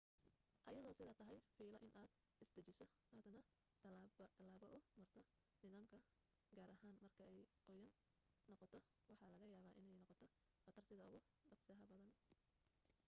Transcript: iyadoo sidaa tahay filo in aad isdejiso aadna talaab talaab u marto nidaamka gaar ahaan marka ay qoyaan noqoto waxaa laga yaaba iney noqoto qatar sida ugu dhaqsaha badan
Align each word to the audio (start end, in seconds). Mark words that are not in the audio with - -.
iyadoo 0.71 0.91
sidaa 0.99 1.15
tahay 1.17 1.39
filo 1.55 1.79
in 1.87 1.93
aad 2.03 2.13
isdejiso 2.45 2.85
aadna 3.17 3.41
talaab 3.81 4.07
talaab 4.61 4.87
u 5.01 5.03
marto 5.03 5.21
nidaamka 5.63 5.99
gaar 6.59 6.73
ahaan 6.75 6.97
marka 7.03 7.25
ay 7.33 7.43
qoyaan 7.65 7.91
noqoto 8.51 8.79
waxaa 9.09 9.27
laga 9.33 9.47
yaaba 9.53 9.75
iney 9.83 9.99
noqoto 9.99 10.27
qatar 10.65 10.85
sida 10.89 11.05
ugu 11.17 11.21
dhaqsaha 11.51 11.81
badan 11.91 12.09